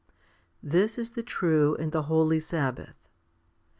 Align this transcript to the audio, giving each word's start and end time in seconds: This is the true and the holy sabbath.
This 0.63 0.97
is 0.97 1.11
the 1.11 1.21
true 1.21 1.75
and 1.75 1.91
the 1.91 2.01
holy 2.01 2.39
sabbath. 2.39 3.07